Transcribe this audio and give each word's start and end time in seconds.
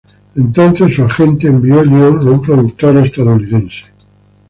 Su 0.03 0.11
agente 0.15 0.39
entonces 0.41 1.45
envió 1.53 1.79
el 1.81 1.89
guion 1.89 2.17
a 2.27 2.31
un 2.31 2.41
productor 2.41 2.97
estadounidense. 2.97 3.85